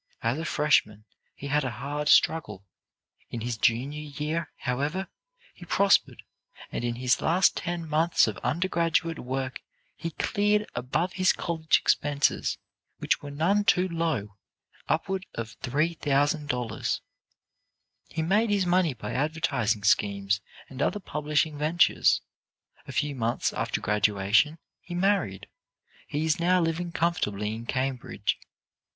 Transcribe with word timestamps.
As 0.23 0.39
a 0.39 0.45
freshman 0.45 1.05
he 1.35 1.45
had 1.45 1.63
a 1.63 1.69
hard 1.69 2.09
struggle. 2.09 2.65
In 3.29 3.41
his 3.41 3.55
junior 3.55 4.01
year, 4.01 4.49
however, 4.57 5.09
he 5.53 5.63
prospered 5.63 6.23
and 6.71 6.83
in 6.83 6.95
his 6.95 7.21
last 7.21 7.55
ten 7.55 7.87
months 7.87 8.25
of 8.25 8.37
undergraduate 8.39 9.19
work 9.19 9.61
he 9.95 10.09
cleared 10.09 10.65
above 10.73 11.13
his 11.13 11.31
college 11.31 11.77
expenses, 11.79 12.57
which 12.97 13.21
were 13.21 13.29
none 13.29 13.63
too 13.63 13.87
low, 13.89 14.37
upward 14.89 15.27
of 15.35 15.55
$3,000. 15.59 16.99
"He 18.07 18.21
made 18.23 18.49
his 18.49 18.65
money 18.65 18.95
by 18.95 19.13
advertising 19.13 19.83
schemes 19.83 20.41
and 20.67 20.81
other 20.81 20.99
publishing 20.99 21.59
ventures. 21.59 22.21
A 22.87 22.91
few 22.91 23.13
months 23.13 23.53
after 23.53 23.79
graduation 23.79 24.57
he 24.81 24.95
married. 24.95 25.45
He 26.07 26.25
is 26.25 26.39
now 26.39 26.59
living 26.59 26.91
comfortably 26.91 27.53
in 27.53 27.67
Cambridge." 27.67 28.39